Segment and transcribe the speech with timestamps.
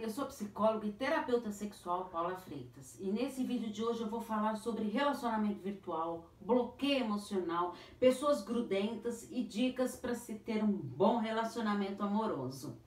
[0.00, 4.20] eu sou psicóloga e terapeuta sexual Paula Freitas e nesse vídeo de hoje eu vou
[4.20, 11.18] falar sobre relacionamento virtual, bloqueio emocional, pessoas grudentas e dicas para se ter um bom
[11.18, 12.78] relacionamento amoroso.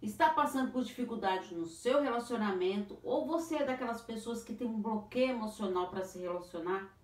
[0.00, 4.80] Está passando por dificuldade no seu relacionamento ou você é daquelas pessoas que tem um
[4.80, 6.96] bloqueio emocional para se relacionar?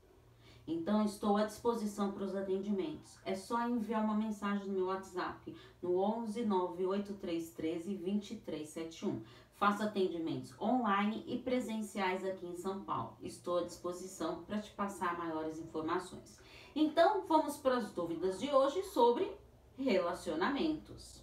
[0.71, 3.19] Então, estou à disposição para os atendimentos.
[3.25, 9.23] É só enviar uma mensagem no meu WhatsApp no 11 98313 2371.
[9.59, 13.17] Faço atendimentos online e presenciais aqui em São Paulo.
[13.21, 16.39] Estou à disposição para te passar maiores informações.
[16.77, 19.29] Então, vamos para as dúvidas de hoje sobre
[19.77, 21.21] relacionamentos.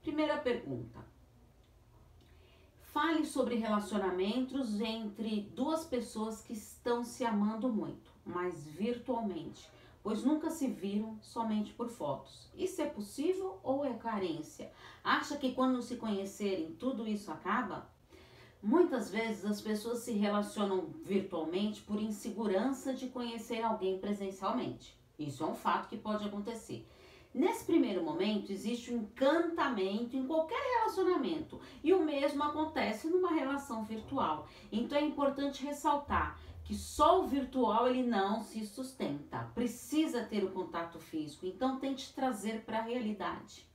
[0.00, 1.04] Primeira pergunta:
[2.80, 9.68] Fale sobre relacionamentos entre duas pessoas que estão se amando muito, mas virtualmente,
[10.02, 12.50] pois nunca se viram somente por fotos.
[12.56, 14.70] Isso é possível ou é carência?
[15.02, 17.90] Acha que quando se conhecerem tudo isso acaba?
[18.62, 24.98] Muitas vezes as pessoas se relacionam virtualmente por insegurança de conhecer alguém presencialmente.
[25.18, 26.86] Isso é um fato que pode acontecer.
[27.32, 33.84] Nesse primeiro momento, existe um encantamento em qualquer relacionamento e o mesmo acontece numa relação
[33.84, 34.48] virtual.
[34.72, 36.38] Então é importante ressaltar
[36.68, 39.50] que só o virtual ele não se sustenta.
[39.54, 41.46] Precisa ter o contato físico.
[41.46, 43.66] Então tente trazer para a realidade.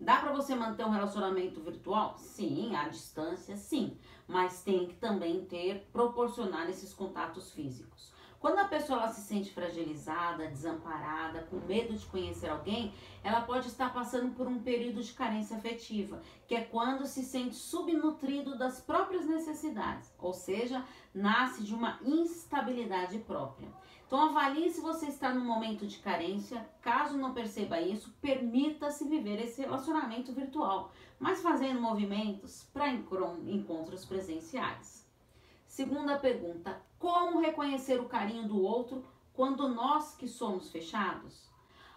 [0.00, 2.18] Dá para você manter um relacionamento virtual?
[2.18, 3.96] Sim, à distância, sim,
[4.26, 8.12] mas tem que também ter proporcionar esses contatos físicos.
[8.44, 12.92] Quando a pessoa se sente fragilizada, desamparada, com medo de conhecer alguém,
[13.22, 17.54] ela pode estar passando por um período de carência afetiva, que é quando se sente
[17.54, 20.84] subnutrido das próprias necessidades, ou seja,
[21.14, 23.72] nasce de uma instabilidade própria.
[24.06, 26.68] Então avalie se você está num momento de carência.
[26.82, 35.03] Caso não perceba isso, permita-se viver esse relacionamento virtual, mas fazendo movimentos para encontros presenciais.
[35.74, 41.50] Segunda pergunta: como reconhecer o carinho do outro quando nós que somos fechados?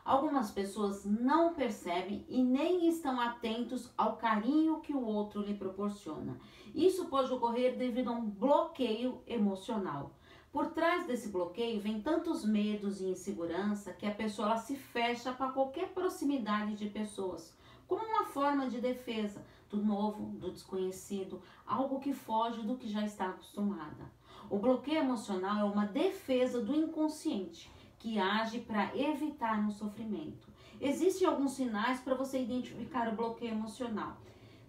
[0.03, 6.39] Algumas pessoas não percebem e nem estão atentos ao carinho que o outro lhe proporciona.
[6.73, 10.11] Isso pode ocorrer devido a um bloqueio emocional.
[10.51, 15.51] Por trás desse bloqueio vem tantos medos e insegurança que a pessoa se fecha para
[15.51, 17.55] qualquer proximidade de pessoas
[17.87, 23.03] como uma forma de defesa do novo, do desconhecido, algo que foge do que já
[23.03, 24.11] está acostumada.
[24.49, 27.69] O bloqueio emocional é uma defesa do inconsciente
[27.99, 30.47] que age para evitar um sofrimento.
[30.79, 34.17] Existem alguns sinais para você identificar o bloqueio emocional.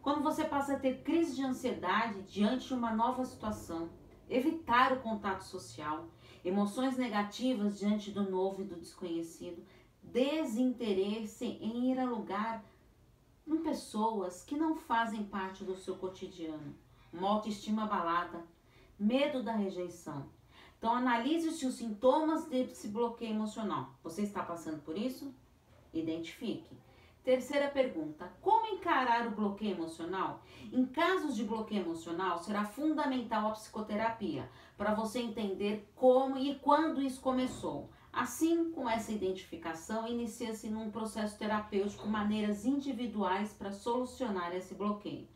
[0.01, 3.91] Quando você passa a ter crise de ansiedade diante de uma nova situação,
[4.29, 6.09] evitar o contato social,
[6.45, 9.63] emoções negativas diante do novo e do desconhecido,
[10.03, 12.65] desinteresse em ir a lugar
[13.49, 16.75] em pessoas que não fazem parte do seu cotidiano,
[17.13, 18.45] uma autoestima abalada,
[18.99, 20.29] medo da rejeição.
[20.77, 23.95] Então analise se os sintomas desse bloqueio emocional.
[24.03, 25.35] Você está passando por isso?
[25.93, 26.77] Identifique.
[27.25, 30.43] Terceira pergunta: como encarar o bloqueio emocional?
[30.73, 37.03] Em casos de bloqueio emocional, será fundamental a psicoterapia para você entender como e quando
[37.03, 37.91] isso começou.
[38.13, 45.29] Assim, com essa identificação, inicia-se num processo terapêutico maneiras individuais para solucionar esse bloqueio.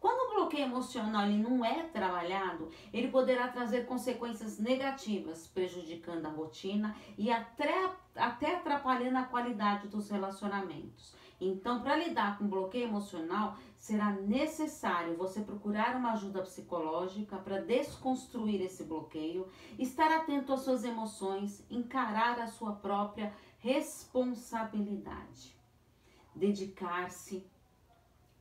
[0.00, 6.30] Quando o bloqueio emocional ele não é trabalhado, ele poderá trazer consequências negativas, prejudicando a
[6.30, 11.14] rotina e até, até atrapalhando a qualidade dos relacionamentos.
[11.40, 18.60] Então, para lidar com bloqueio emocional, será necessário você procurar uma ajuda psicológica para desconstruir
[18.60, 19.48] esse bloqueio,
[19.78, 25.56] estar atento às suas emoções, encarar a sua própria responsabilidade.
[26.34, 27.46] Dedicar-se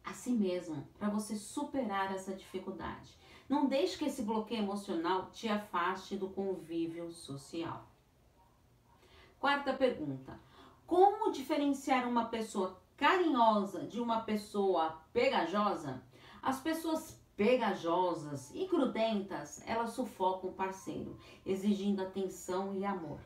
[0.04, 3.16] a si mesmo para você superar essa dificuldade.
[3.48, 7.86] Não deixe que esse bloqueio emocional te afaste do convívio social.
[9.40, 10.40] Quarta pergunta:
[10.86, 16.02] como diferenciar uma pessoa carinhosa de uma pessoa pegajosa,
[16.42, 23.20] as pessoas pegajosas e grudentas, elas sufocam o parceiro, exigindo atenção e amor,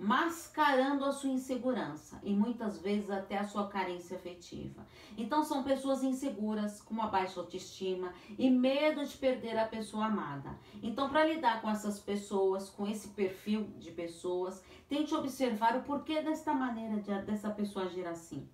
[0.00, 4.86] mascarando a sua insegurança e muitas vezes até a sua carência afetiva.
[5.16, 10.58] Então são pessoas inseguras, com uma baixa autoestima e medo de perder a pessoa amada.
[10.82, 16.22] Então para lidar com essas pessoas, com esse perfil de pessoas, tente observar o porquê
[16.22, 18.48] desta maneira de, dessa pessoa agir assim.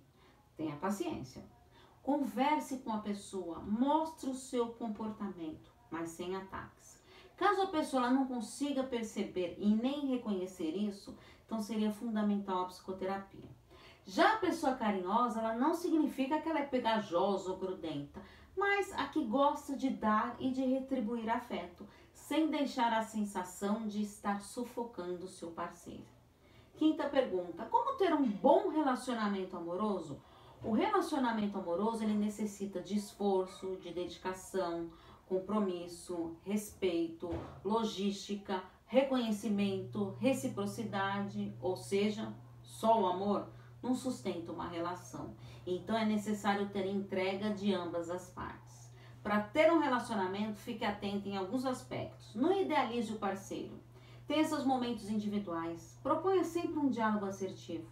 [0.57, 1.45] Tenha paciência.
[2.03, 6.97] Converse com a pessoa, mostre o seu comportamento, mas sem ataques.
[7.37, 11.15] Caso a pessoa não consiga perceber e nem reconhecer isso,
[11.47, 13.49] então seria fundamental a psicoterapia.
[14.05, 18.21] Já a pessoa carinhosa, ela não significa que ela é pegajosa ou grudenta,
[18.55, 24.01] mas a que gosta de dar e de retribuir afeto, sem deixar a sensação de
[24.01, 26.05] estar sufocando o seu parceiro.
[26.75, 30.21] Quinta pergunta: como ter um bom relacionamento amoroso?
[30.63, 34.89] O relacionamento amoroso ele necessita de esforço, de dedicação,
[35.27, 37.29] compromisso, respeito,
[37.63, 43.47] logística, reconhecimento, reciprocidade, ou seja, só o amor
[43.83, 45.35] não sustenta uma relação.
[45.65, 48.89] Então é necessário ter entrega de ambas as partes.
[49.21, 52.33] Para ter um relacionamento, fique atento em alguns aspectos.
[52.33, 53.77] Não idealize o parceiro.
[54.25, 55.99] Tenha seus momentos individuais.
[56.01, 57.87] Proponha sempre um diálogo assertivo.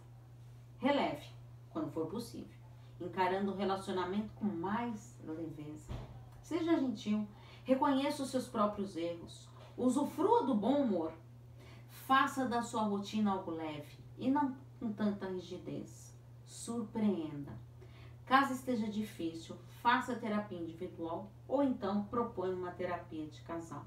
[0.78, 1.26] Releve,
[1.70, 2.56] quando for possível,
[2.98, 5.92] encarando o relacionamento com mais leveza.
[6.40, 7.26] Seja gentil,
[7.64, 11.12] reconheça os seus próprios erros, usufrua do bom humor.
[12.06, 16.14] Faça da sua rotina algo leve e não com tanta rigidez.
[16.44, 17.52] Surpreenda.
[18.24, 23.84] Caso esteja difícil, faça terapia individual ou então proponha uma terapia de casal.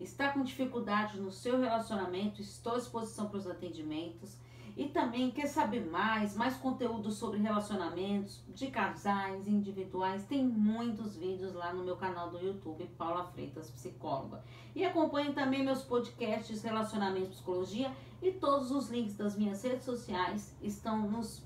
[0.00, 2.40] Está com dificuldade no seu relacionamento?
[2.40, 4.36] Estou à disposição para os atendimentos.
[4.76, 10.26] E também quer saber mais, mais conteúdo sobre relacionamentos de casais individuais?
[10.26, 14.44] Tem muitos vídeos lá no meu canal do YouTube, Paula Freitas Psicóloga.
[14.74, 17.90] E acompanhe também meus podcasts Relacionamento Psicologia
[18.20, 21.42] e todos os links das minhas redes sociais estão nos,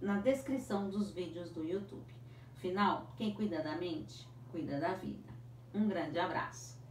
[0.00, 2.12] na descrição dos vídeos do YouTube.
[2.56, 5.32] Afinal, quem cuida da mente, cuida da vida.
[5.72, 6.81] Um grande abraço.